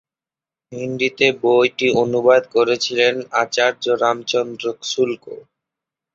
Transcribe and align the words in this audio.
হিন্দিতে 0.71 1.27
বইটি 1.41 1.87
অনুবাদ 2.03 2.43
করেছিলেন 2.55 3.13
আচার্য 3.41 3.83
রামচন্দ্র 4.01 4.63
শুক্ল। 4.83 5.25